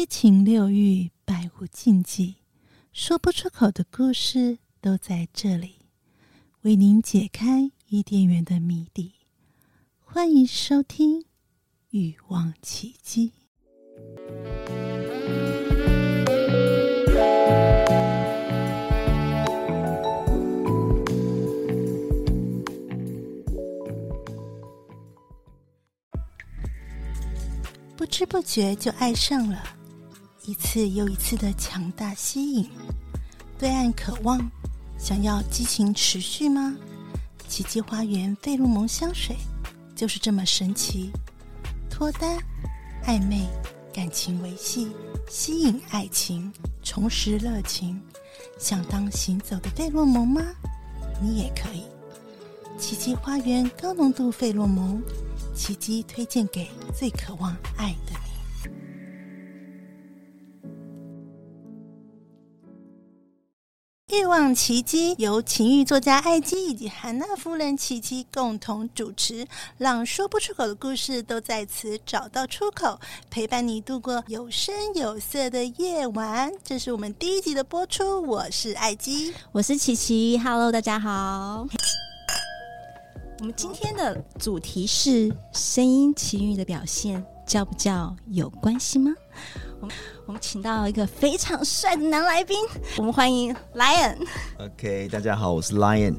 [0.00, 2.36] 七情六欲，百无禁忌，
[2.90, 5.74] 说不出口的故事都在这里，
[6.62, 9.12] 为您解开伊甸园的谜底。
[9.98, 11.20] 欢迎收听
[11.90, 13.32] 《欲望奇迹》。
[27.98, 29.62] 不知不觉就爱上了，
[30.50, 32.68] 一次又一次的强大吸引，
[33.56, 34.50] 对岸渴望，
[34.98, 36.76] 想要激情持续吗？
[37.46, 39.36] 奇迹花园费洛蒙香水
[39.94, 41.12] 就是这么神奇，
[41.88, 42.36] 脱单、
[43.04, 43.46] 暧昧、
[43.94, 44.90] 感情维系、
[45.28, 48.02] 吸引爱情、重拾热情，
[48.58, 50.42] 想当行走的费洛蒙吗？
[51.22, 51.84] 你也可以，
[52.76, 55.00] 奇迹花园高浓度费洛蒙。
[55.54, 58.29] 奇迹推荐给最渴望爱的你。
[64.12, 69.46] 欲望奇迹由情欲作家艾姬以及韩娜夫人琪琪共同主持，
[69.78, 72.98] 让说不出口的故事都在此找到出口，
[73.30, 76.52] 陪伴你度过有声有色的夜晚。
[76.64, 81.68] 这是我们第一集的播出，我是艾姬，我是琪琪，Hello，大家好。
[83.38, 89.12] 我们今天的主题是声音情欲的表现，叫不叫有关系吗？
[89.80, 92.56] 我们我们请到一个非常帅的男来宾，
[92.98, 94.16] 我们欢迎 Lion。
[94.58, 96.14] OK，大家好，我是 Lion，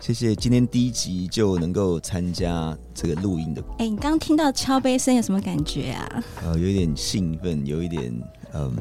[0.00, 3.62] 谢谢今天第一集就能够参加这个录音的。
[3.78, 6.24] 哎，你刚刚听到敲杯声有什么感觉啊？
[6.44, 8.14] 呃，有一点兴奋，有一点
[8.54, 8.72] 嗯。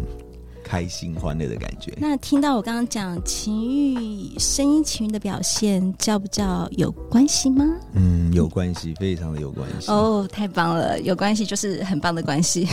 [0.72, 1.92] 开心欢乐的感觉。
[1.98, 7.66] 那听到我刚刚讲情欲声音情欲的表现，叫不叫有关系吗？
[7.94, 9.92] 嗯，有关系，非常的有关系。
[9.92, 12.66] 哦，太棒了，有关系就是很棒的关系，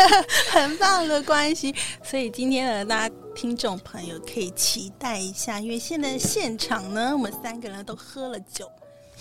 [0.52, 1.74] 很棒的关系。
[2.02, 8.70] 所以今天呢，大家听众朋友可以期待一下，因为现在现场呢，我们三个人都喝了酒，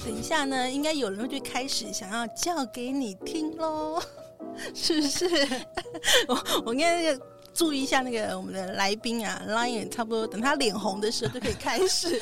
[0.03, 4.01] 等一下呢，应该有人会开始想要叫给你听喽，
[4.75, 5.25] 是不是？
[6.27, 7.25] 我我应该那个。
[7.55, 12.21] 注意一下那个我们的来宾啊，Lion 差不多等他脸红的时候就可以开始。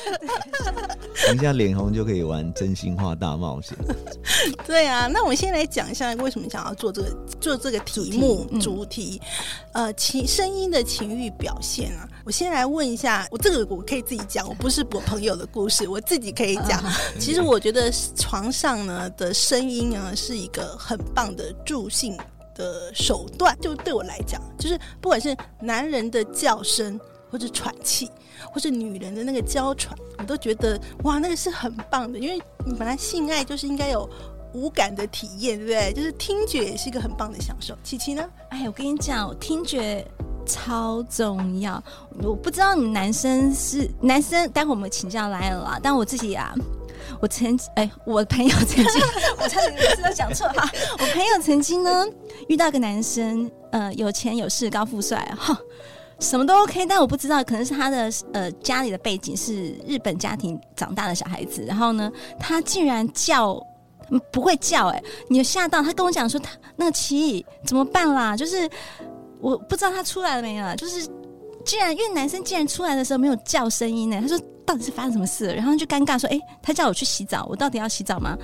[1.26, 3.76] 等一下脸红就可以玩真心话大冒险。
[4.64, 7.08] 对啊，那我们先来讲一下为什么想要做这个
[7.40, 9.22] 做这个题目主题，主题
[9.72, 12.08] 呃，情声音的情欲表现啊。
[12.24, 16.82] 我先来问一下，我这个我可以自己讲，我不是我朋友的故事，我自己可以讲。
[17.18, 22.16] 其实我觉得床上呢的声音呢是一个很棒的助兴
[22.54, 26.98] 的手段，就对我来讲，就是不管是男人的叫声，
[27.30, 28.10] 或者喘气，
[28.52, 32.18] 或是女人的那个娇喘，我都觉得哇，那个是很棒的。
[32.18, 34.08] 因为你本来性爱就是应该有
[34.52, 35.92] 五感的体验，对不对？
[35.92, 37.76] 就是听觉也是一个很棒的享受。
[37.82, 38.24] 琪琪呢？
[38.50, 40.06] 哎，我跟你讲，听觉
[40.46, 41.82] 超重要。
[42.22, 45.80] 我不知道你男生是男生，待会我们请教来了啦。
[45.82, 46.54] 但我自己啊。
[47.20, 49.02] 我曾哎，我朋友曾经，
[49.38, 50.68] 我差点每次都讲错哈。
[50.98, 52.04] 我朋友曾经呢
[52.48, 55.58] 遇到个男生，呃，有钱有势，高富帅，哈，
[56.20, 56.84] 什么都 OK。
[56.86, 61.64] 但我不知道，可能是他的呃家里的背景是日本家庭长大的小孩子。
[61.66, 63.60] 然后呢，他竟然叫
[64.30, 68.36] 不会叫，哎，你吓到他跟我讲说他那个奇怎么办啦？
[68.36, 68.68] 就是
[69.40, 71.08] 我不知道他出来了没有，就是
[71.64, 74.38] 竟然因为男生竟然出来的时候没有叫声音呢，他说。
[74.66, 75.54] 到底是发生什么事了？
[75.54, 78.34] 然后就尴尬说：“哎、欸，他叫我去洗澡，我到底要洗澡吗？”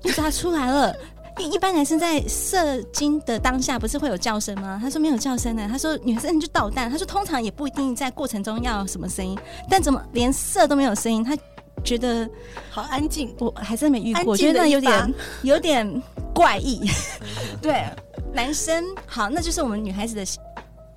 [0.00, 0.96] 就是他出来了。
[1.38, 4.80] 一一般男生在射精的当下不是会有叫声吗？
[4.82, 5.68] 他说没有叫声呢。
[5.70, 6.90] 他说女生就捣蛋。
[6.90, 9.38] 他说通常也不一定在过程中要什么声音，
[9.68, 11.22] 但怎么连射都没有声音？
[11.22, 11.36] 他
[11.84, 12.26] 觉得
[12.70, 13.30] 好安静。
[13.38, 16.02] 我还真没遇过，我觉得有点有点
[16.34, 16.80] 怪异。
[17.60, 17.84] 对，
[18.32, 20.24] 男生好，那就是我们女孩子的。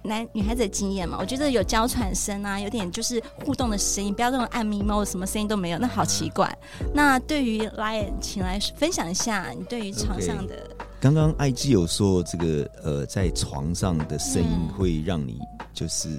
[0.07, 6.47] 男女孩子的经验嘛，我觉得有娇喘声啊，有点就是互动的声音，不要这种按咪猫，什么声音都没有，那好奇怪。
[6.79, 10.55] 嗯、那对于 Lion，请来分享一下你对于床上的。
[10.99, 15.37] 刚刚 IG 有说这个呃，在床上的声音会让你
[15.71, 16.09] 就是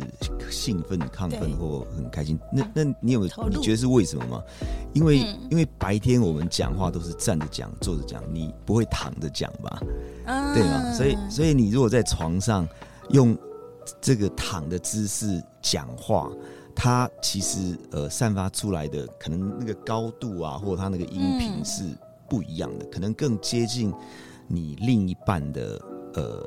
[0.51, 2.39] 兴奋、亢奋或很开心。
[2.53, 4.43] 那那你有你觉得是为什么吗？
[4.93, 9.81] 因为、嗯、因为白天我们讲话都是站着讲、坐着讲，你不会躺着讲吧？
[10.27, 10.93] 嗯、对吗？
[10.93, 12.69] 所以所以你如果在床上
[13.11, 13.37] 用。
[14.01, 16.31] 这个躺的姿势讲话，
[16.75, 21.85] 它其实呃散发出来的可能那个高度啊，或者它那个音频是
[22.29, 23.93] 不一样的，嗯、可能更接近
[24.47, 25.81] 你另一半的
[26.15, 26.45] 呃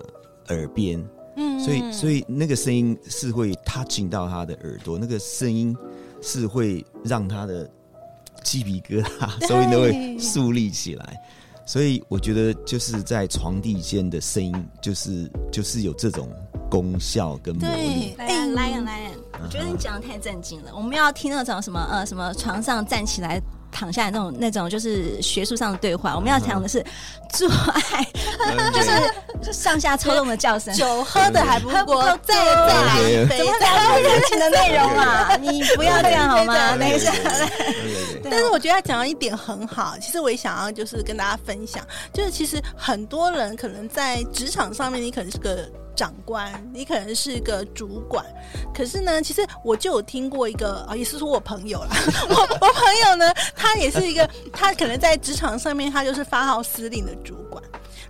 [0.48, 1.04] 耳边，
[1.36, 5.76] 嗯，所以所以那个声音是会 touching 到他的耳朵，那个声音
[6.22, 7.70] 是会让他的
[8.44, 11.22] 鸡皮疙瘩所以都会竖立起来，
[11.66, 16.30] 所以我觉得就是在床地间的声音，就是就是有这种。
[16.72, 18.16] 功效跟魔力。
[18.18, 19.12] 来啊来啊来啊！
[19.44, 23.40] 我觉得你讲的太震惊了，我们要听那种什么呃什么床上站起来。
[23.74, 26.86] 躺下来那种那种就是学术上的对话，我们要讲的是
[27.32, 27.50] 做
[27.94, 28.06] 爱，
[28.70, 30.74] 就是上下抽动的叫声。
[30.74, 35.38] 酒喝的还不过，再再来一杯，怎么才会热情的内容啊？
[35.40, 36.76] 你不要这样好吗？
[36.78, 37.14] 等一下。
[38.32, 45.70] 但是我觉得他讲到一点很好，其实我也想要就是跟大家分享，就是其实很多人可能在职场上面，你可能是个。
[45.94, 48.26] 长官，你可能是个主管，
[48.74, 51.90] 可是呢，其实我就有听过一个啊，也是说我朋友啦。
[52.30, 57.62] 我我朋友呢，他也是一个，他可能在职场上面，他就是发号施令的主管，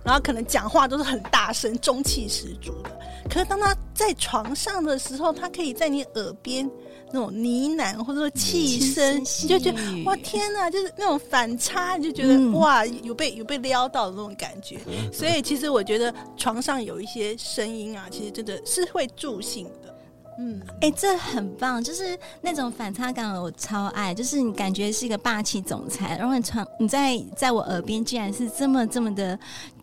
[0.04, 2.90] 然后可能讲话都是很大声、中气十足的。
[3.28, 6.70] 可是当他在床上的时候，他可以在你耳边。
[7.12, 14.78] 那种呢喃或者说气声，你就觉得哇天哪，就是那种反差，你就觉得、嗯、哇有被有被撩到的那种感觉。
[15.12, 19.94] 所以其实我觉得床上有一些声音啊，其实真的是会助兴的。
[20.38, 29.38] 嗯，哎、欸，这很棒，就是那种反差感我超爱，就是你感觉是一个霸气总裁，然后你床你在在我耳边，竟然是这么这么的。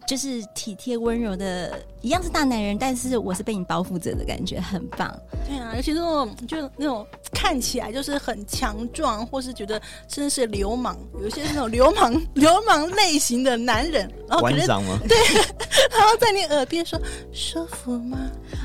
[0.10, 5.16] 就是体贴温柔的，一样是大男人，但是我是被你包覆着的感觉，很棒。
[5.48, 14.66] 对啊，尤其是那种就那种看起来就是很强壮，或是觉得真的是流氓，有一些那种流氓 流氓类型的男人，然后可能
[15.08, 15.16] 对，
[15.96, 17.00] 然后在你耳边说
[17.32, 18.18] 舒服吗？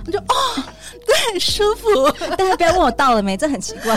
[0.06, 0.24] 我就哦，
[1.06, 2.10] 对，舒服。
[2.38, 3.94] 大家不要问我到了没，这很奇怪。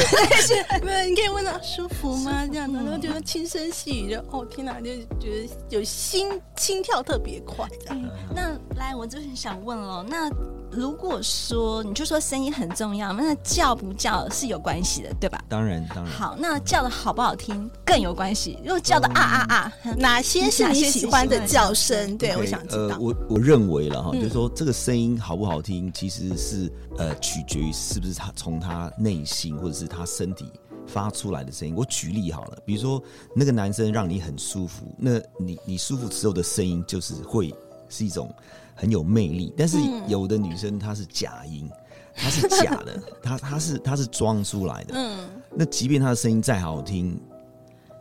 [0.83, 2.45] 没有，你可以问到舒服吗？
[2.51, 6.27] 这样子，然后觉得轻声细语，就哦天哪，就觉得有心
[6.57, 7.36] 心跳特别。
[7.41, 7.91] 快的。
[7.91, 10.29] 嗯，那来，我就是想问了，那
[10.71, 15.43] 如果说你就说声音很重要，那叫不叫是有关系的，对吧？
[15.47, 16.13] 当然，当然。
[16.13, 18.57] 好，那叫的好不好听更有关系。
[18.63, 22.17] 如果叫的啊啊啊，哪些是你喜欢的叫声？
[22.17, 22.95] 对，我想知道。
[22.95, 30.51] 呃，我我认为了哈，就是说这个声音好不好听，其实是呃取决于是不是他从他内心或者是他身体。
[30.87, 33.03] 发出来的声音，我举例好了，比如说
[33.35, 37.53] 那个男生让你很舒服，那你你舒服之后的声音就是会
[37.89, 38.33] 是一种
[38.73, 39.53] 很有魅力。
[39.57, 41.69] 但是有的女生她是假音，
[42.15, 44.93] 她是假的，她她是她是装出来的。
[44.95, 47.19] 嗯，那即便她的声音再好听。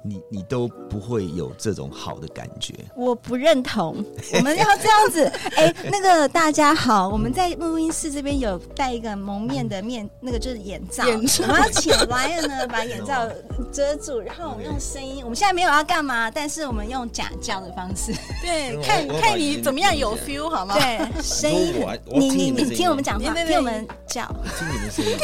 [0.09, 3.97] 你你都不会有这种好的感觉，我不认同。
[4.35, 5.25] 我们要这样子，
[5.57, 13.29] 哎、欸，那个大家好，我们在录音室这边有戴一个蒙面的面，那个就是眼罩，眼罩我们要请 Ryan 呢把眼罩
[13.73, 15.23] 遮住，然后我们用声音。
[15.25, 18.13] 我们现在没有要干嘛，但是我们用假叫的方式，
[18.43, 20.75] 对， 看看你怎么样有 feel 好吗？
[20.75, 21.75] 对，声音，
[22.07, 24.25] 你你你听我们讲话，听我们叫，
[24.57, 25.17] 听你们声音，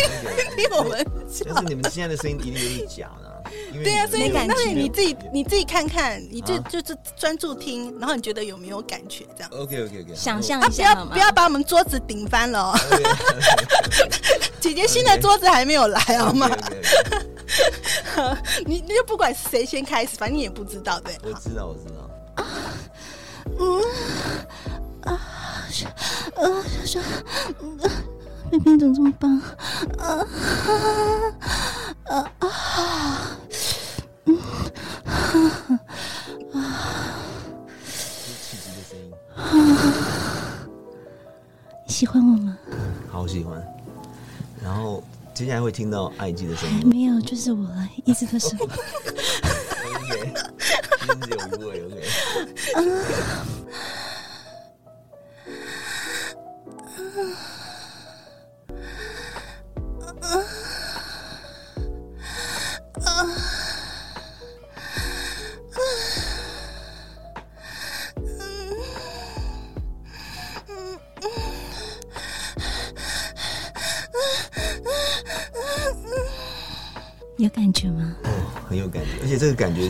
[0.56, 3.31] 听我们叫，但 是你们现在的声音一定是假的。
[3.82, 9.24] 对呀、啊，所以那是你自己你自己看看，你就就是专注听，然后你觉得有没有感觉？
[9.36, 9.50] 这样。
[9.52, 10.14] OK OK OK。
[10.14, 12.78] 想象一下，不要不要把我们桌子顶翻了哦。
[14.60, 16.48] 姐姐新的桌子还没有来好吗？
[18.64, 21.16] 你你就不管谁先开始，反正你也不知道对。
[21.24, 22.10] 我知道，我知道。
[22.34, 22.46] 啊，
[23.58, 23.82] 嗯
[25.02, 25.20] 啊，
[26.36, 27.00] 呃，说，
[27.60, 27.78] 嗯，
[28.52, 29.40] 妹妹怎么这么棒？
[29.98, 30.26] 啊
[32.04, 32.46] 啊啊！
[34.26, 34.36] 嗯，
[36.52, 36.56] 啊，
[37.86, 39.10] 气息的声音。
[41.86, 42.58] 你喜欢我吗？
[43.10, 43.66] 好喜欢。
[44.62, 46.86] 然后接下来会听到爱姬的声音。
[46.86, 47.66] 没有，就是我，
[48.04, 48.64] 一直都是我。
[49.94, 50.34] OK，
[51.30, 51.96] 有一位 OK。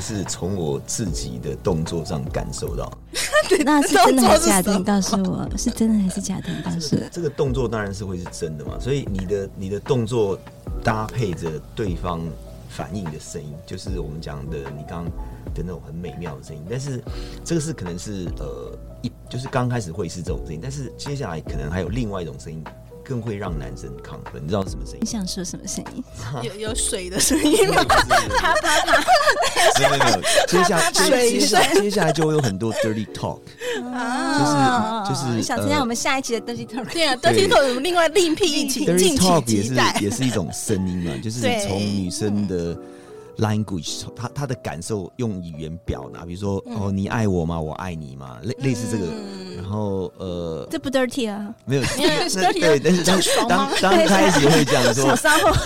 [0.02, 2.92] 是从我自己的动作上感受到。
[3.64, 4.76] 那是真的还是假的？
[4.76, 6.52] 你告诉我是真的还是假的？
[6.52, 7.02] 你告诉我。
[7.12, 10.38] 这个动作当然是会是真的嘛，所以你的你的动作
[10.82, 12.20] 搭配着对方
[12.68, 15.04] 反应的声音，就是我们讲的你刚刚
[15.54, 16.62] 的那种很美妙的声音。
[16.68, 17.02] 但是
[17.44, 22.64] 这个是可能是呃一就是刚开始会是这种声音，但是接下来可能还有另外一种声音。
[23.04, 24.98] 更会让男生亢奋，你知道什么声音？
[25.02, 26.04] 你想说什么声音？
[26.42, 27.82] 有有水的声音吗？
[28.38, 29.04] 啪啪啪！
[29.78, 33.38] 没有没有，接下来接下来接下来就会有很多 dirty talk
[33.92, 36.84] 啊，就是就是想参加我们下一期的 dirty talk。
[36.92, 42.76] 对啊，dirty talk 我们另外另辟一期，dirty talk 也是也是一种声音嘛，就是从女生的
[43.38, 47.60] language，他他的感受用语言表达，比如说、嗯、哦，你爱我吗？
[47.60, 48.38] 我爱你吗？
[48.42, 51.54] 类类似这个，嗯、然后呃，这不 dirty 啊？
[51.64, 51.82] 没有，
[52.36, 55.14] 那对，但是当当当开始会讲说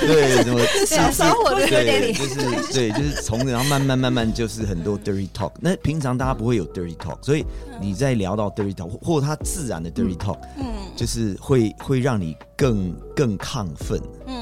[0.01, 5.51] 对，什么小骚货的对，就是对，就是从然后慢慢慢慢就是很多 dirty talk。
[5.61, 7.45] 那平常大家不会有 dirty talk，所以
[7.81, 14.36] 你在聊到 dirty talk 或者他自然的 dirty talk，嗯，就是会会让你更更亢奋，嗯。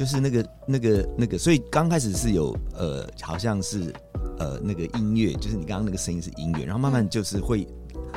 [0.00, 3.92] 就是那个、那个、那个，所以刚开始是有呃，好像是
[4.38, 7.68] 呃那个音乐，就是你刚刚那个声音是音乐，然后慢慢就是会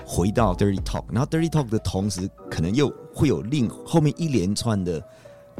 [0.05, 5.03] 回到 dirty talk，然后 dirty talk 的同时，可能又会有另后面一连串的。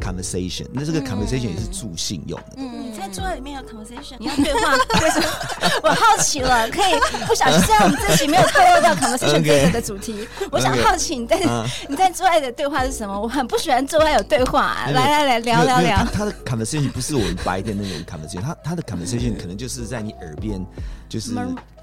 [0.02, 2.56] conversation，那这个 conversation 也是助兴用的。
[2.58, 2.73] 嗯，
[3.14, 5.28] 桌子里面有 conversation，你要对话，为什么？
[5.84, 6.94] 我好奇了，可以
[7.28, 10.28] 不小心这样，我们自己没有透露到 conversation 这个的主题。
[10.52, 11.40] 我想好奇你在
[11.88, 13.20] 你在桌外的对话是什么？
[13.20, 14.76] 我很不喜欢桌外有对话。
[14.88, 16.06] 来来来，聊聊聊。
[16.14, 20.66] 他的 conversation 不是我们白天的那种 conversation，他他的 conversation 可能就是在你耳边。
[21.10, 21.30] 就是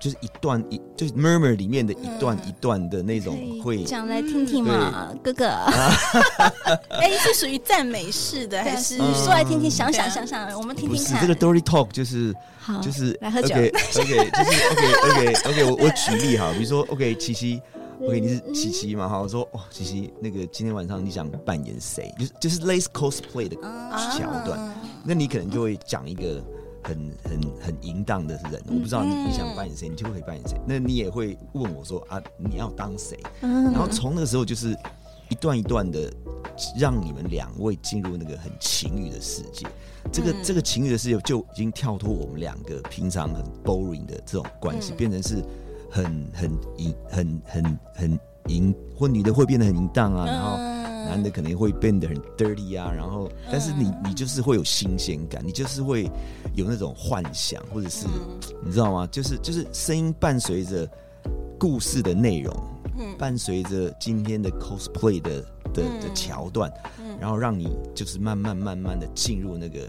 [0.00, 5.46] 就是一段一就是 murmur 里面的一段一段的那种会讲来听听嘛，哥哥。
[6.98, 9.70] 哎，是属于赞美式的还是说来听听？
[9.70, 11.19] 想想想想，我们听听看。
[11.20, 12.34] 这个 dirty talk 就是
[12.82, 13.54] 就是来喝酒。
[13.54, 17.60] OK OK 就是 OK OK OK 我我举例哈，比如说 OK 七七
[18.02, 22.12] OK 你是七七嘛哈，我说哦七七那个今天晚上你想扮演谁？
[22.18, 24.74] 就是就是类似 cosplay 的桥段，
[25.04, 26.42] 那你可能就会讲一个。
[26.82, 30.58] 很很很淫荡的人，我不知道你你想扮演谁，你就可以扮演谁。
[30.66, 33.20] 那你也会问我说啊，你要当谁？
[33.42, 34.74] 然后从那个时候就是
[35.30, 36.12] 一段一段的，
[36.78, 39.66] 让你们两位进入那个很情欲的世界。
[40.12, 45.42] 这个这个情欲的世界就已经跳脱我们两个平常很 boring 的这种关系，变成是
[45.90, 50.58] 很很淫很很很淫，或女的会变得很淫荡啊，然后。
[51.00, 56.04] 男的可能会变得很 dirty 啊，然后，但是你你就是会有新鲜感，你就是会
[56.54, 58.06] 有那种幻想，或者是
[58.62, 59.08] 你知道吗？
[59.10, 60.88] 就是就是声音伴随着
[61.58, 62.54] 故事的内容，
[63.18, 65.40] 伴随着今天的 cosplay 的
[65.74, 66.72] 的的桥段，
[67.20, 69.88] 然后让你就是慢慢慢慢的进入那个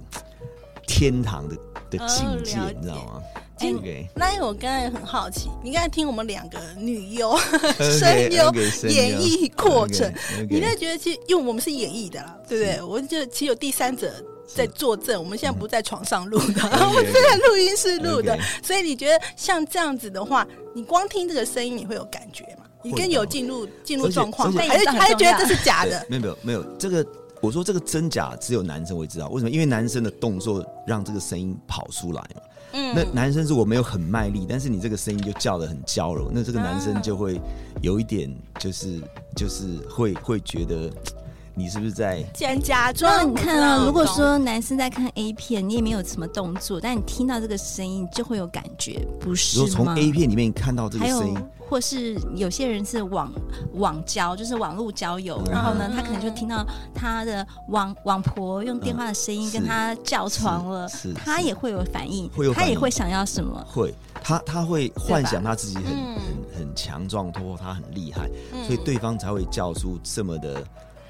[0.87, 1.55] 天堂的
[1.89, 3.21] 的境界，你知道吗
[3.59, 4.07] ？Okay.
[4.15, 7.37] 那因为我刚才很好奇，你刚才听我们两个女优
[7.77, 8.51] 声优
[8.89, 10.11] 演绎过程，
[10.49, 12.81] 你在觉得其实因为我们是演绎的啦，对不对？
[12.81, 14.11] 我就其实有第三者
[14.47, 22.60] 在作证，我们现在不在床上录的，嗯、 我们是在录音室录的所以你觉得像这样子的话，你光听这个声音你会有感觉吗？
[22.83, 26.05] 你跟有进入进入状况，还是还是觉得这是假的？
[26.09, 27.05] 没有没有没有，这个
[27.41, 29.49] 我说这个真假只有男生会知道，为什么？
[29.49, 32.41] 因为男生的动作让这个声音跑出来嘛。
[32.73, 37.41] 嗯，那男生如果没有很卖力，但是你这个声音就叫的很娇柔，那这个男生就会
[37.81, 39.01] 有一点，就是
[39.35, 40.89] 就是会会觉得
[41.53, 42.23] 你是不是在
[42.63, 43.29] 假装？
[43.29, 49.65] 你看啊，如果说男生在看 A 片，你也没有什么动作，但你听到这个声音就会有感觉，不是吗？
[49.69, 51.37] 从 A 片里面看到这个声音。
[51.71, 53.31] 或是有些人是网
[53.75, 60.85] 网交，就是网络交友，然后呢，他可能就听到他的网网婆用电话的声音跟他叫床了，
[61.15, 63.65] 他也会有反应，他也会想要什么？
[63.65, 68.29] 会，他他会幻想他自己很很很强壮，或他很厉害，
[68.65, 70.61] 所以对方才会叫出这么的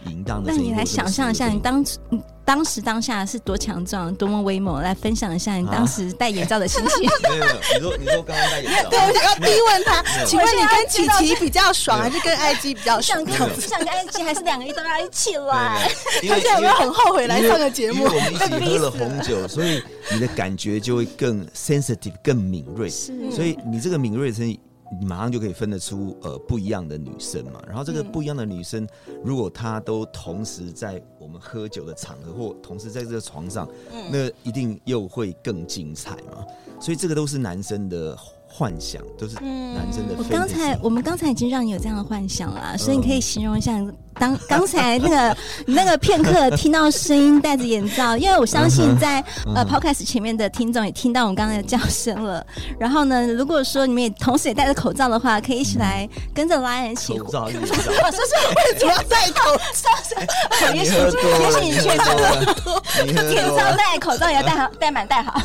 [0.05, 0.51] 淫荡的。
[0.51, 1.98] 那你来想象一下，你当时。
[2.43, 4.81] 当时当下是多强壮，多么威猛！
[4.81, 7.08] 来分享一下你当时戴眼罩的心情。
[7.29, 13.24] 没有没有，你说你说刚刚戴眼罩，对，我想要逼问他，请问你跟琪琪比较爽，还是跟 IG 比较爽？
[13.24, 15.88] 想跟想跟 IG，还是两个人都要一起来？
[16.27, 18.05] 他现在有没有很后悔来上个节目？
[18.05, 19.81] 因为我们一起 喝了红酒，所以
[20.12, 22.89] 你的感觉就会更 sensitive，更敏锐。
[22.89, 24.60] 是，所以你这个敏锐的声音。
[25.00, 28.88] 你马上就可以分得出呃不一样的女生嘛，然后这个不一样的女生，
[29.24, 33.67] 如果她都同时在我们喝酒的场合，或同时在这个床上，
[34.12, 36.45] 那一定又会更精彩嘛。
[36.79, 38.17] 所以这个都是男生的。
[38.53, 40.15] 幻想都是男生的。
[40.17, 43.79] 我刚才我们刚才已经让你有这样的幻想了，所以你可以形容一下，
[44.21, 49.19] 当 刚才那个那个片刻听到声音戴着眼罩，因为我相信在
[49.55, 52.45] 呃 Podcast 前面的听众也听到我们刚才的叫声了。
[52.79, 57.17] 然后呢，如果说你们也同时也戴着口罩的话，可以一起来跟着 Lion 一起。
[57.17, 57.91] 口罩，口罩。
[58.03, 60.71] 我说是为什么要戴口罩？
[60.75, 65.41] 也许也许你确诊了，眼罩戴口罩也要戴好，戴满戴好。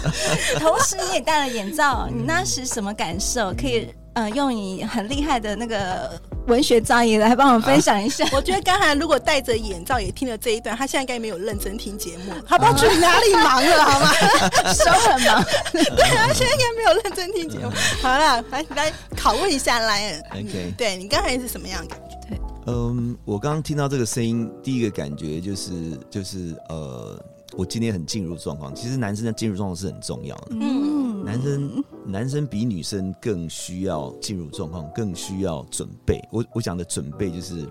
[0.58, 2.92] 同时你也戴了眼罩，你那是什么？
[2.96, 8.24] 感受可以，呃，用你很厉害的那个文学造诣来帮我们分享一下。
[8.24, 14.12] 啊、 我觉得刚才如果戴着眼罩也听了这一段，他现在应该没有认真听节目，他不知道去哪里忙了，好吗？
[14.72, 15.82] 手很忙，对
[16.16, 17.70] 啊，现在应该没有认真听节目。
[18.00, 22.16] 好了，来来拷问一下莱恩，OK，对你刚才是什么样的感觉？
[22.30, 28.74] 对，嗯，我刚刚听到这个声音，第一个感觉就是就是呃，我今天很进入状况。
[28.74, 30.46] 其实男生的进入状况是很重要的。
[30.52, 30.95] 嗯，
[31.36, 36.22] 男生男生比女生更需要进入状况，更需要准备。
[36.30, 37.66] 我我讲的准备就是。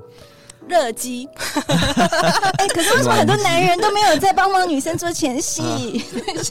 [0.67, 1.29] 热机，
[2.57, 5.61] 哎，可是为什么很多男人都没有在帮忙女生做前戏？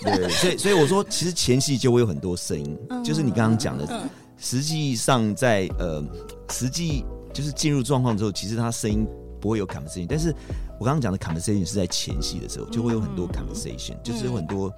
[0.04, 6.00] 对，所以所以我说，其实前戏就会有很多声音，就是你刚刚讲的，实际上在呃，
[6.48, 9.04] 实际就是进入状况之后，其实他声音
[9.40, 10.32] 不会有 conversation，但是
[10.78, 14.72] 我刚刚讲的 conversation 是在前戏的时候，就会有很多 conversation，就是有很多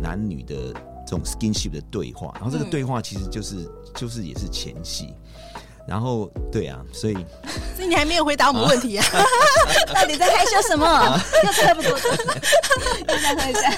[0.00, 0.72] 男女的
[1.10, 5.12] 这种 skinship 的对话，然后这个对话其实就是就是也是前戏。
[5.88, 7.14] 然后，对啊，所以，
[7.74, 9.04] 所以你还没有回答我们问题啊？
[9.92, 10.86] 到底在害羞什么？
[11.44, 11.98] 又差不多，
[13.08, 13.72] 再喝一下。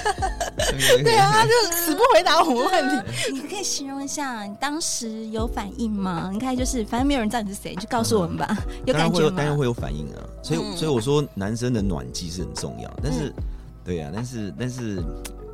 [1.03, 3.31] 对啊，他就死不回答我们问题。
[3.33, 6.29] 你可以形容一下，你当时有反应吗？
[6.31, 8.59] 你看，就是反正没有人知道你是谁，你就告诉我们吧。
[8.85, 9.35] 有感觉吗？
[9.35, 10.21] 当然会有反应啊。
[10.43, 12.93] 所以，所以我说，男生的暖机是很重要。
[13.03, 13.33] 但是，
[13.87, 15.03] 对啊，但是，但是，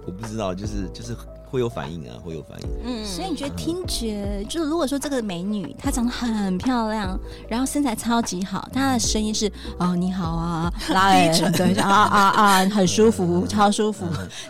[0.06, 1.14] 我不知道，就是，就是。
[1.50, 2.68] 会有反应啊，会有反应。
[2.84, 14.04] 嗯，所以你觉得听觉，嗯、就是如果说这个美女她长得很漂亮，然后身材超级好，她的声音是哦你好啊， 拉人对啊啊啊，很舒服， 超舒服，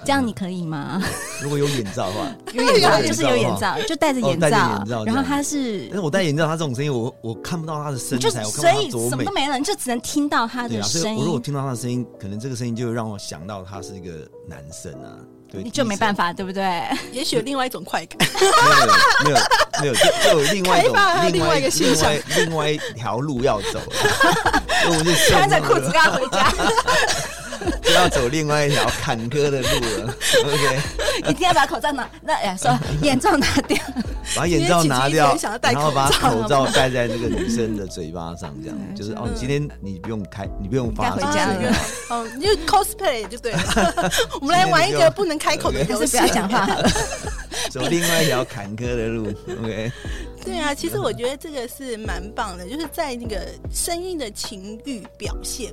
[0.04, 1.02] 这样你可以吗？
[1.42, 11.18] 如果有眼罩的话，有眼罩就是有眼罩，就戴着眼罩，然后她是，但是我戴眼罩，她这种声音我我看不到她的身材，就所以什么都没了，你就只能听到她的声音。
[11.18, 15.16] 我如果听到她的声音，可能这个声音就会让我想到他是一个男生啊。
[15.52, 16.82] 你就没办法，对不对？
[17.12, 18.18] 也许有另外一种快感，
[19.24, 19.36] 没有
[19.82, 20.94] 没有，就就有另外一种
[21.32, 23.80] 另外一个另外另外一条路要走，
[24.86, 26.52] 我们就穿着裤子要回家。
[27.82, 30.80] 就要走另外一条坎坷的路了，OK？
[31.30, 33.78] 一定要把口罩拿，那哎，说眼罩拿掉，
[34.36, 41.74] 把眼罩拿掉，然后把口罩戴在这个女生的嘴巴上，这样 就是哦，今天你不用开，你不用发回家了，
[42.10, 44.12] 哦，你就 cosplay 就对了。
[44.40, 46.66] 我们来玩一个不能开口的游戏，不要讲话。
[46.66, 46.90] 好了，
[47.70, 49.92] 走另外一条坎坷的路，OK？
[50.44, 55.72] 对啊，其实我觉得这个是蛮棒的，就是在那个声音的情欲表现，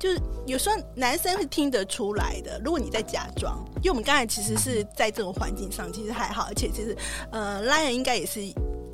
[0.00, 2.58] 就是有时候男生是听得出来的。
[2.64, 6.96] 如果你在假装，因为我们刚才其实是在这种环境上，其实还好，而且其实
[7.30, 8.40] 呃，Lion 应该也是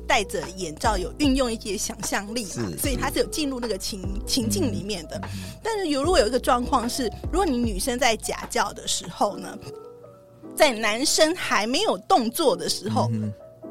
[0.05, 5.19] 戴着眼罩，有运用一些想象力嘛，所以他是有进入那个情情境里面的。
[5.63, 9.57] 但是有如果有一个状况是，如果你女生在假叫的时候呢，
[10.55, 13.09] 在男生还没有动作的时候，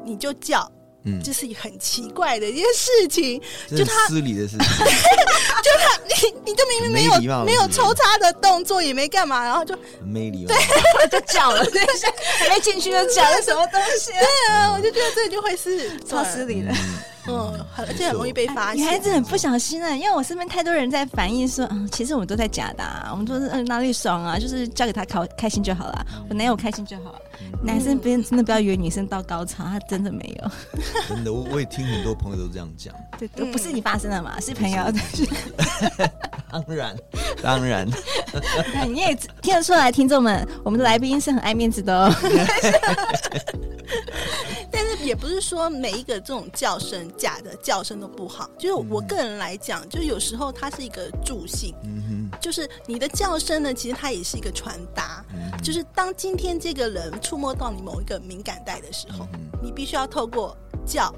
[0.03, 0.69] 你就叫。
[1.03, 4.59] 嗯，这是很奇怪的一件事情，就他失礼的事情，
[5.63, 11.81] 就他你你就明明没有没有抽插的动作，也没干嘛，然后就没礼貌，对， 就叫了，对，
[12.39, 14.11] 还没进去就叫了什么东西？
[14.11, 16.73] 对啊，我就觉得这就会是超失礼的。
[17.29, 18.81] 嗯，而且很容易被发现。
[18.81, 27.19] 女孩子很不小心啊，因为我身边太多人在反映说，嗯，其实我们都在假的，啊，我们都是嗯哪里爽啊，就是交给他开开心就好了，我男友开心就好了。
[27.63, 30.51] 男生不要真的不要以为女生到高潮，他真的没有。
[31.07, 32.93] 真的，我我也听很多朋友都这样讲。
[33.17, 34.77] 对，都不是你发生的嘛，是朋友。
[36.49, 36.95] 当然，
[37.41, 37.87] 当然。
[38.87, 42.13] 你也听得出来，听众们，我们的来宾是很爱面子的哦。
[44.71, 61.13] 但是也不是说每一个这种叫声假的叫声都不好，就是我个人来讲，就有时候它是一个助兴，嗯哼，就是你的叫声呢，其实它也是一个传达，嗯，就是当今天这个人触摸到你某一个敏感带的时候，嗯，你必须要透过叫，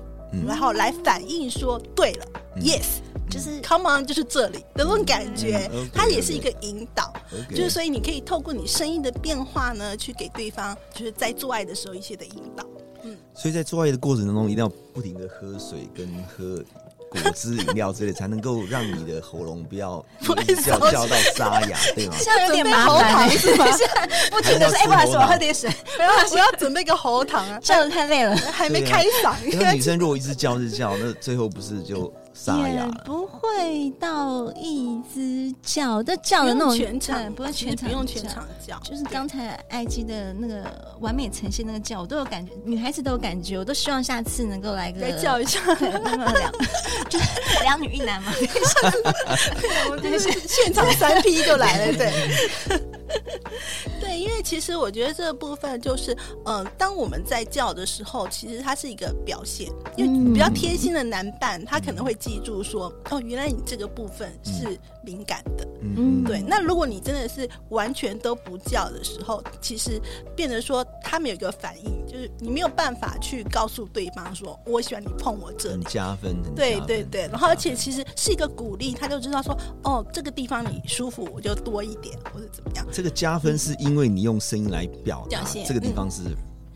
[0.48, 3.00] 然后来反映说，对了，嗯，yes。
[3.30, 7.14] 就是 come on，就是这里的那种感觉，它也是一个引导。
[7.50, 12.66] 就是所以你可以透过你声音的变化呢，去给对方就是在做爱的时候一些的引导。
[13.04, 16.62] 嗯，所以在做爱的过程当中，一定要不停的喝水跟喝
[17.10, 20.04] 果汁饮料之类，才能够让你的喉咙不要
[20.66, 22.16] 叫叫到沙哑，对吗？
[22.20, 23.66] 这样有点麻烦，是吗？
[24.32, 25.70] 不停的说，哎，不好意思，我喝点水。
[25.96, 29.34] 不要，我要准备个喉糖啊，叫的太累了，还没开嗓。
[29.50, 32.12] 因为女生如果一直叫一直叫，那最后不是就。
[32.48, 38.80] 也不会到一直叫，都叫的那种全场，不会全场，不用全场叫。
[38.80, 40.64] 就是刚才艾姬的那个
[41.00, 46.52] 完美呈现那个叫，我都有感觉，女孩子都有感觉，我都希望下次能够来个再叫一下， 两
[47.10, 47.26] 就是
[47.64, 48.32] 两女一男嘛。
[49.92, 52.99] 我们就是现场三 P 就来了，对。
[54.00, 56.14] 对，因为其实我觉得这个部分就是，
[56.46, 59.70] 嗯、呃，当我们在叫的时候，其实它是一个表现。
[59.98, 65.68] 因为比较贴心的男伴，他可能会记住说，哦，原来你这个部分是敏感的。
[65.82, 66.42] 嗯，对。
[66.42, 70.02] 那如果你真的是完全都不叫的时候，其实
[70.36, 75.76] 变得说他们有一个反应，就是你没有办法去告诉对方说，我喜欢你碰我这里。
[75.76, 76.36] 很加分。
[76.36, 76.56] 很加分。
[76.56, 77.22] 对对对。
[77.28, 82.86] 然后而且其实是一个鼓励，他就知道说，哦，这个地方你舒服，我就多一点，或者怎么样。
[83.00, 86.20] 这个加分是因为你用声音来表达这个地方是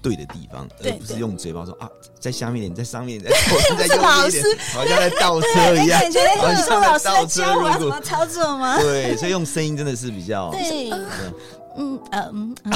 [0.02, 3.30] 对的地方，而不是用嘴巴说啊，在下面一点，在上面一点，
[3.78, 6.00] 在右边一点，好像在倒车一样，
[6.40, 8.78] 好像在倒车，我要怎么操作吗？
[8.80, 10.90] 对，所以用声音真的是比较对。
[11.76, 12.72] 嗯嗯嗯，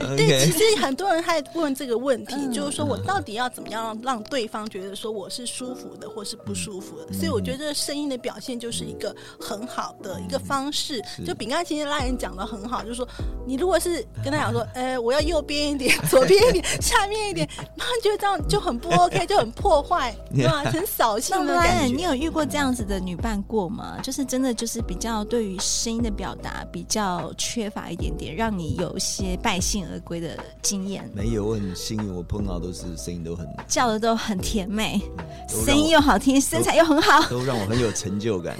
[0.16, 7.12] 对，其实很多人还问这个问题，就是说我到底要怎么样让对方觉得说我是舒服的，或是不舒服的？
[7.12, 11.02] 所以我觉得这个声音的表现就是一个很好的一个方式。
[11.26, 13.08] 就饼干其实拉人讲的很好，就是说
[13.44, 20.62] 你如果是跟他讲说，呃，我要右边一点，左边一点，下面一点， 然后觉得这样就很不 OK，就很破坏，对吧？
[20.70, 21.94] 很扫兴的感觉。
[21.96, 23.98] 你有遇过这样子的女伴过吗？
[24.02, 26.86] 就是真的就是比较对于声音的表达比。
[26.92, 31.10] 比较缺乏一点点，让你有些败兴而归的经验。
[31.14, 35.00] 没有，我很幸运，我碰到都是声音都很叫的都很甜美，
[35.48, 38.54] 声音又好听，身材又很好，都让我很有成就感。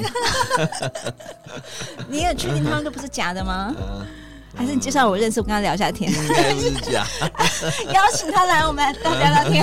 [2.08, 3.74] 你也确定他们都不是假的吗？
[3.78, 4.06] 嗯、
[4.56, 6.10] 还是你介绍我认识，我跟他聊一下天？
[7.92, 9.62] 邀请他来，我们来聊聊天。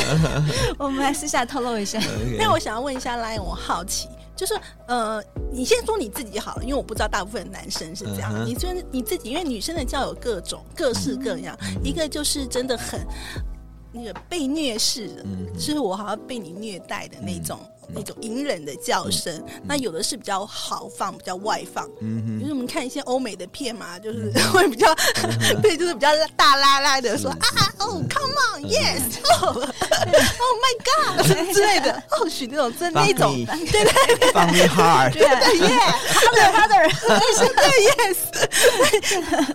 [0.77, 1.99] 我们来私下透露一下。
[2.37, 4.07] 那我想要问一下来，我好奇。
[4.39, 5.21] 就是呃，
[5.51, 8.33] 你先说你自己好了，因为我不知道大部分男生是这样。
[8.33, 8.45] Uh.
[8.45, 11.83] 你说你自己，因为女生的教有各种各式各样，uh.
[11.83, 13.05] 一个就是真的很
[13.91, 15.53] 那个被虐式的，uh.
[15.55, 17.59] 就是我好像被你虐待的那种。
[17.89, 17.93] Uh.
[17.95, 21.85] 那种隐忍的叫声，那有的是比较豪放，比较外放。
[22.01, 24.93] 嗯嗯，就是我们看一些欧美的片嘛，就是 会比较
[25.61, 29.65] 对，就是比较大拉拉的说啊哦，Come on，Yes，Oh
[30.59, 33.83] my God 之类的，或， 许那种真那种，对对
[34.17, 36.89] 对，放你 hard，对，Yeah，Father，Father，
[37.55, 38.17] 对，Yes，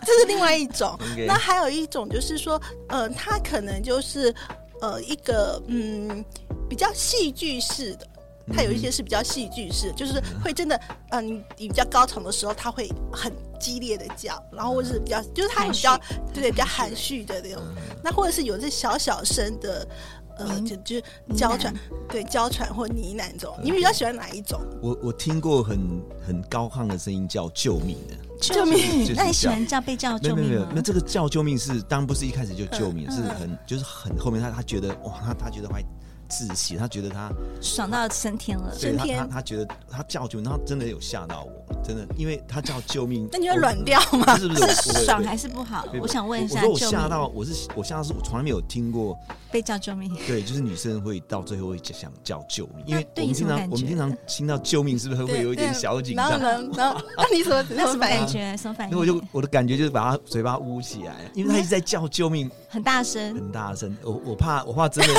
[0.05, 0.99] 这是另外一种。
[1.27, 4.35] 那还有一种就是说，呃，他可能就是
[4.81, 6.25] 呃一个嗯
[6.69, 8.07] 比较戏剧式的。
[8.53, 10.79] 它有一些是比较戏剧式，就是会真的，
[11.11, 15.97] 嗯，你比较高潮的时候，它会很激烈的叫，然后或者是比较，就是它比较
[16.33, 17.63] 对对比较含蓄的那种，
[18.03, 19.89] 那或者是有这小小声的，
[20.37, 21.73] 呃，就就娇喘，
[22.09, 24.61] 对娇喘或呢喃这种，你比较喜欢哪一种？
[24.83, 25.79] 我我听过很
[26.27, 29.11] 很高亢的声音叫救命的，救命！
[29.17, 30.51] 那你喜欢叫被叫救命吗？
[30.51, 35.83] 没有没有，那这个叫救命是当然不是一开始就救命，是很就是很后面他他觉得哇，他他觉得会。
[36.29, 39.19] 窒息，他觉得他爽到升天了，升天。
[39.19, 43.29] 他他觉得他叫救命，他真的有吓到我，真的，因为他叫救命。
[43.33, 44.37] 那你会软掉吗？
[44.39, 45.87] 是不是爽还是不好？
[46.01, 49.19] 我想问一下，我吓到，我是我吓到是我从来没有听过
[49.51, 50.15] 被叫救命。
[50.27, 56.41] 对，就是女生会到最后会想叫救命，因为我们经常我们经常听到救命，是不是会有一点小紧张？
[56.41, 58.57] 然后 那你什么什么感觉？
[58.57, 58.93] 什么反应？
[58.93, 63.97] 那我就我的感觉就是把他嘴巴捂起来，因为他一直在叫救命，很大声，很大声。
[64.03, 65.13] 我我怕我怕真的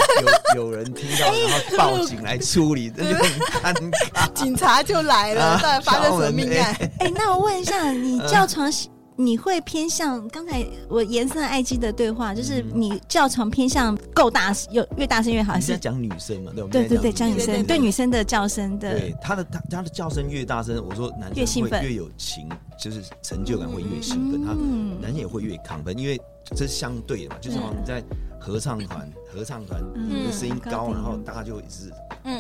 [0.56, 1.32] 有 有人听到，
[1.78, 4.32] 然后报警来处理，那就很尴尬。
[4.34, 6.74] 警察就来了，到底发生什么命案？
[7.00, 8.72] 哎，那我问一下，你叫床，
[9.18, 15.54] 你会偏向刚才我延伸爱机的对话，就是你叫床偏向够大声，有越大声越好。
[15.54, 16.52] 还是讲女生嘛？
[16.72, 18.98] 对对对，讲女生，对女生的叫声的。
[18.98, 24.54] 对，他的他他的叫声越大声，我说男生越兴奋，越有情，就是成就感会越兴奋，他
[25.02, 26.20] 男生也会越亢奋，因为。
[26.48, 28.04] 这是相对的嘛，就是说你在
[28.46, 31.92] 合唱团，合唱团的声音高，然后大家就一直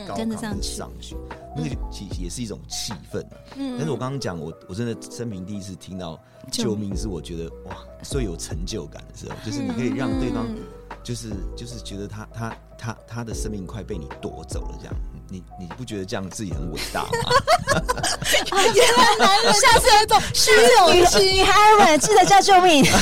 [0.07, 0.55] 高跟着上
[1.01, 1.17] 去，
[1.57, 3.25] 那个其实也是一种气氛。
[3.55, 6.19] 嗯，但是我刚刚讲，我我真的生平第一次听到
[6.51, 10.45] 救命，是我觉得哇，最有成就感的时候，就是你可以让对方，
[11.03, 14.93] 就是就是觉得他他他他的生命快被你夺走了，这样，
[15.27, 17.09] 你你不觉得这样自己很伟大吗？
[18.53, 22.85] 原来男人像是一种虚荣心， 女孩们记得叫救命。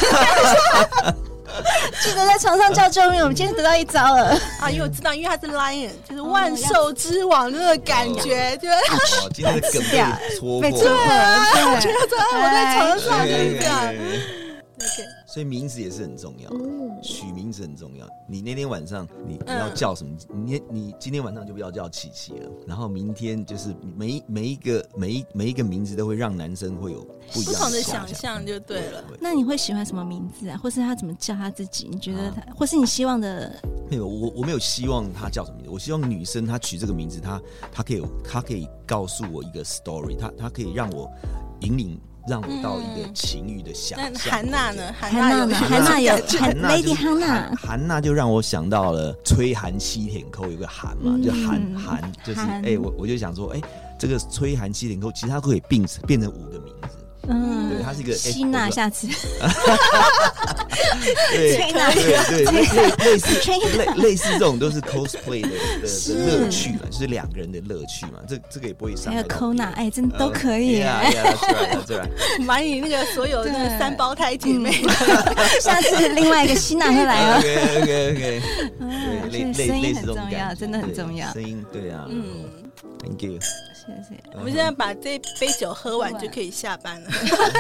[2.02, 3.22] 记得在床上叫救命！
[3.22, 4.70] 我们今天得到一招了啊！
[4.70, 8.70] 因为我知道，因为他是 lion，就是万兽之王那个感觉，对。
[9.34, 10.00] 今天的梗被
[10.38, 11.96] 戳破， 对啊，我觉得
[12.38, 13.94] 我在床上就是这样。
[15.34, 16.48] 所以名字也是很重要，
[17.02, 18.08] 取名字很重要。
[18.28, 20.16] 你那天晚上你你要叫什么？
[20.46, 22.52] 你你今天晚上就不要叫琪琪了。
[22.68, 27.00] 然后明天就是每每一个每一每一个名字都会让男生会有
[27.34, 29.04] 不一样不同的想象，就对了。
[29.20, 30.60] 那你会喜欢什么名字啊？
[30.62, 31.88] 或是他怎么叫他自己？
[31.90, 33.60] 你觉得他，或是你希望的？
[33.90, 35.72] 没有，我我没有希望他叫什么名字。
[35.72, 37.42] 我希望女生她取这个名字，她
[37.72, 41.12] 她可以她可以告诉我一个 story，她她可以让我
[41.62, 42.00] 引领。
[42.28, 44.32] 让我到一个情欲的想象。
[44.32, 44.96] 韩娜呢？
[45.00, 45.56] 韩娜呢？
[45.56, 53.62] 韩娜有韩娜，Lady 韩娜，韩娜就让我想到了崔韩西舔扣，有个韩嘛，就韩韩，就是哎，我我就想说，哎，
[54.00, 56.98] 这个崔韩西舔扣，其实它可以并变成五个名字。
[57.30, 59.08] 嗯，对，它是一个吸纳，下次。
[61.32, 62.66] 对对对，类
[63.06, 63.28] 类似
[63.78, 65.50] 类类似这种都是 cosplay 的
[65.82, 65.88] 的
[66.26, 68.20] 乐趣嘛，就是两个人的乐趣嘛。
[68.28, 69.14] 这这个也不会伤。
[69.14, 70.78] 还有 Kona，哎，真的都可以。
[70.78, 71.02] 对啊，
[71.88, 72.08] 对啊，
[72.46, 74.84] 买你那个所有的三胞胎姐妹，
[75.62, 77.38] 下次另外一个吸纳会来哦。
[77.44, 78.42] OK OK OK。
[79.32, 81.32] 对，声音很重要，真的很重要。
[81.32, 82.06] 声音，对啊。
[82.10, 82.24] 嗯
[83.00, 83.40] ，Thank you。
[83.86, 84.22] 谢谢。
[84.34, 87.10] 我们现在把这杯酒喝完就可以下班了。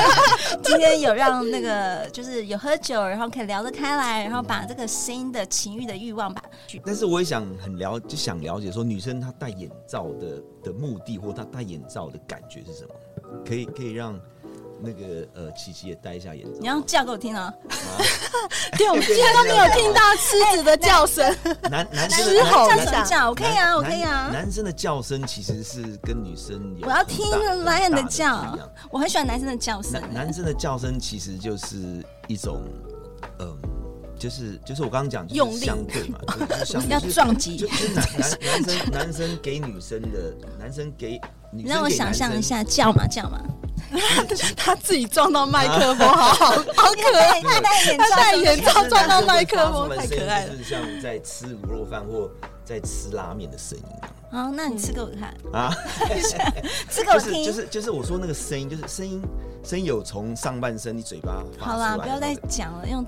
[0.63, 6.41] 今天有让那个就是有喝酒，然后可以聊得开来，然后把这个声音的情欲的欲望吧。
[6.85, 12.95] 但是我也想很了，就想了解说女生她戴眼罩的的目的，或她戴眼罩的感觉是什么？
[13.45, 14.19] 可以可以让。
[14.83, 16.59] 那个呃，琪琪也戴一下眼罩。
[16.59, 17.53] 你要叫给我听啊！
[18.77, 21.33] 对，我们今天都没有听到狮子的叫声。
[21.71, 24.29] 男男生狮吼的叫，我可以啊，我可以啊。
[24.33, 26.85] 男生的叫声其实是跟女生有。
[26.87, 27.25] 我要听
[27.63, 28.57] lion 的叫，
[28.91, 30.01] 我很喜欢男生的叫声。
[30.11, 32.61] 男生的叫声其实就是一种，
[33.39, 33.57] 嗯，
[34.19, 36.19] 就是就是我刚刚讲，用力相对嘛，
[36.65, 37.55] 就是要撞击。
[37.55, 41.21] 就是男男男生男生给女生的，男生给
[41.53, 41.71] 女生。
[41.73, 43.39] 让我想象一下，叫嘛叫嘛。
[44.57, 47.39] 他自己撞到麦克风， 好好好可爱。
[47.41, 50.57] 他戴眼罩，他戴眼罩撞到麦克风，太可爱了。
[50.57, 52.27] 是像在吃卤肉饭或
[52.65, 53.85] 在吃拉面的声音。
[54.31, 55.71] 好，那你吃给我看啊！
[56.89, 57.45] 吃给我听。
[57.45, 59.21] 就是就是我说那个声音，就是声音
[59.63, 61.43] 声音有从上半身你嘴巴。
[61.59, 63.05] 好啦，不要再讲了，用。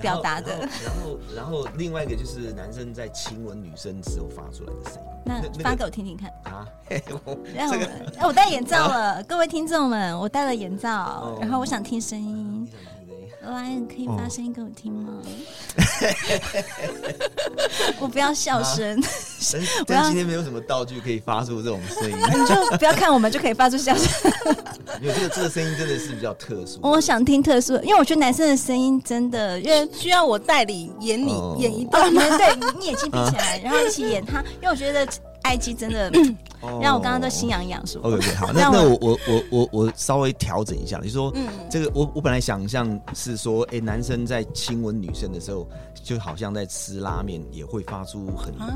[0.00, 5.08] 表达的，然后，然后另外一个就是男生在亲吻女生时候发出来的声音。
[5.24, 6.66] 那发给我听听看啊！
[6.88, 7.36] 让我，
[8.16, 12.68] 哎，我戴眼 罩了，各位听众们，我戴了眼罩，然后我想听声音。
[13.42, 15.22] 来，可以发声音给我听吗？
[18.00, 19.00] 我不要笑声。
[19.86, 24.32] 但 今天没有什么道具可以发出这种声音，你 就不要看我们就可以发出笑声。
[25.00, 26.80] 因为这个这个声音真的是比较特殊。
[26.82, 32.22] 我想听特殊，因为我觉得男生的声音真的，因为需要我代理演你演一段吗？
[32.36, 35.06] 对，你眼睛闭起来，然后一起演他，因为我觉得
[35.46, 36.10] IG 真的。
[36.82, 38.00] 让我刚刚都心痒痒，说。
[38.02, 45.68] OK，好，那 那我我我我我稍微调整一下，就是说，嗯，这个我我本来想象是说，哎，男生在亲吻女生的时候，
[46.02, 48.68] 就好像在吃拉面，也会发出很很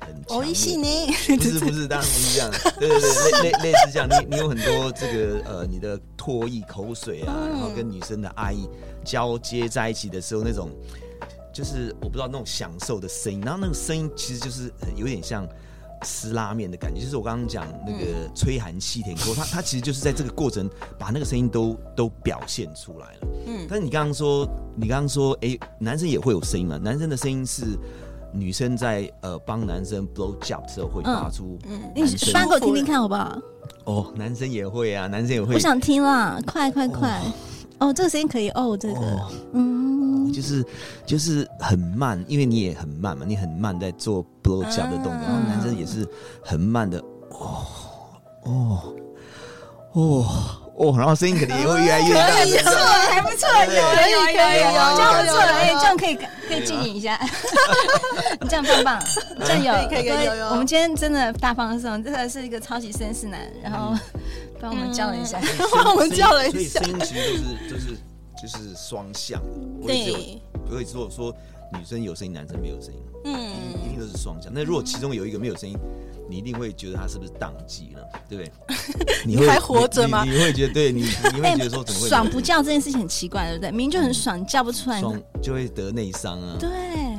[0.00, 1.36] 很强烈呢？
[1.36, 8.66] 不是不是，当然不是这样， 对对对，类类类似这样，你你有很多这个呃，你的唾液、口水啊，然后跟女生的爱意
[9.04, 10.70] 交接在一起的时候，那种
[11.52, 15.46] 就是我不知道那种享受的声音，然后那个声音其实就是有点像。
[16.02, 23.28] 吃拉面的感觉，就是我刚刚讲那个吹韩七舔扣，他他其实就是在这个过程把那个声音都都表现出来了。
[23.46, 26.78] 嗯，但是你刚刚说，你刚刚说，哎、欸，男生也会有声音嘛？
[26.78, 27.64] 男生的声音是
[28.32, 31.80] 女生在呃帮男生 blow job 时候会发出嗯。
[31.84, 33.38] 嗯，你发给我听听看好不好？
[33.84, 35.54] 哦，男生也会啊，男生也会。
[35.54, 37.20] 我想听啦，快快快！
[37.20, 37.32] 哦，
[37.80, 40.00] 哦，这个声音可以哦，这个，哦、嗯。
[40.32, 40.64] 就是
[41.04, 46.06] 就是很慢，因为你也很慢嘛，你很慢在做 blow job 的动作，然后男生也是
[46.40, 47.66] 很慢的，哦
[48.44, 48.94] 哦
[49.92, 50.26] 哦
[50.80, 52.72] 哦，然后声音肯定也会越来越大，还不错，
[53.10, 57.20] 还不错，有有有有，这样不错，哎，这样可以可以经营一下，
[58.40, 59.02] 你这样棒棒，
[59.44, 59.88] 这样有。
[59.88, 63.94] 可以可以有有，我们今天真的大放送，真的是一个超级绅士男，然后
[64.58, 65.38] 帮我们叫了一下，
[65.84, 67.96] 帮我们叫了一下， 声音其实就是就是。
[68.40, 69.38] 就是双向
[69.82, 71.30] 的，对，不会说说
[71.74, 73.34] 女生有声音，男生没有声音，嗯，
[73.84, 74.50] 一定都是双向。
[74.50, 75.76] 那如果其中有一个没有声音，
[76.30, 79.16] 你一定会觉得他是不是宕机了，对不对？
[79.26, 80.24] 你还活着吗？
[80.24, 81.00] 你会觉得，对你，
[81.34, 83.70] 你会觉得说怎么会爽不叫这件事情很奇怪，对不对？
[83.70, 86.56] 明明就很爽，叫不出来，爽就会得内伤啊。
[86.60, 86.68] 对，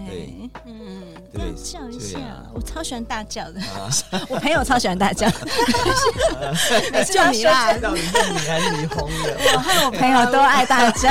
[0.07, 1.03] 对，嗯。
[1.33, 2.19] 对，叫一下，
[2.53, 3.61] 我超喜欢大叫的。
[4.27, 5.29] 我朋友超喜欢大叫，
[7.09, 9.37] 就你啦，到底是你还是你红的？
[9.55, 11.09] 我和我朋友都爱大叫。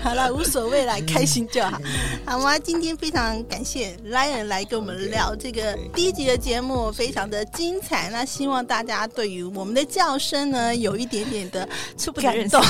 [0.00, 1.76] 好了，无所谓啦，开心就好。
[2.24, 2.56] 好吗？
[2.56, 8.10] 今天非常感谢 Lion 来跟我们聊这个第一集的节目，非常的精彩。
[8.10, 11.68] 那希望大家对于我们的叫声呢，有一点点的
[11.98, 12.62] 触不感动。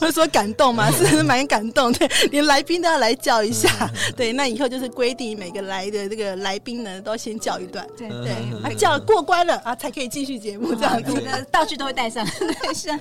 [0.00, 0.92] 我说感动吗？
[0.92, 3.68] 是蛮感动，对，连来宾都要来叫一下。
[4.16, 5.23] 对，那以后就是规定。
[5.24, 11.14] 你每个来的这个来宾呢，都要先叫一段，对对，叫过关了啊，才可以继续节目这样子。
[11.20, 12.26] 的道具都会带上，
[12.62, 12.98] 带上。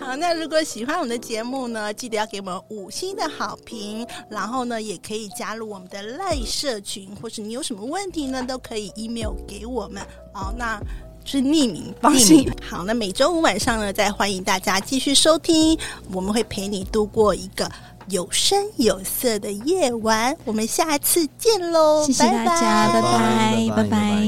[0.00, 10.02] 好，那如果喜欢我们的节目呢，记得要给我们五星的好评，然后呢，也可以加入我们的赖社群，或是你有什么问题呢，都可以 email 给我们。
[10.32, 10.80] 好，那。
[11.28, 12.48] 是匿名，放心。
[12.62, 15.76] 好，那每周五晚上呢，再欢迎大家继续收听，
[16.12, 17.68] 我们会陪你度过一个
[18.08, 24.22] 有声有色的夜晚我们下次见喽谢谢大家拜拜拜拜。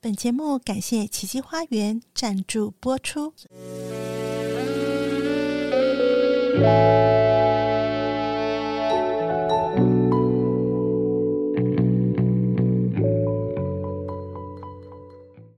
[0.00, 3.32] 本节目感谢奇迹花园赞助播出。